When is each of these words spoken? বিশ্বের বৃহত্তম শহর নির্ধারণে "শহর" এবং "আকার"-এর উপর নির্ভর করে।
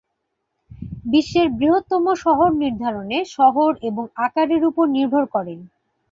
বিশ্বের 1.05 1.47
বৃহত্তম 1.51 2.05
শহর 2.23 2.49
নির্ধারণে 2.61 3.17
"শহর" 3.31 3.71
এবং 3.89 4.03
"আকার"-এর 4.17 4.63
উপর 4.69 4.85
নির্ভর 4.95 5.23
করে। 5.27 5.53